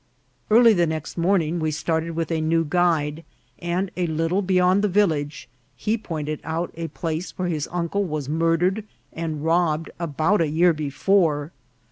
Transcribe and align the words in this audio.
Early 0.49 0.73
the 0.73 0.87
next 0.87 1.15
morning 1.15 1.59
we 1.59 1.69
started 1.69 2.15
with 2.15 2.31
a 2.31 2.41
new 2.41 2.65
guide, 2.67 3.23
and 3.59 3.91
a 3.95 4.07
little 4.07 4.41
beyond 4.41 4.81
the 4.83 4.87
village 4.89 5.47
he 5.75 5.95
pointed 5.95 6.39
out 6.43 6.71
a 6.75 6.87
place 6.87 7.37
where 7.37 7.49
his 7.49 7.69
uncle 7.71 8.03
was 8.05 8.27
murdered 8.27 8.83
and 9.13 9.43
robbed 9.45 9.91
about 9.99 10.41
a 10.41 10.47
year 10.49 10.73
before. 10.73 11.51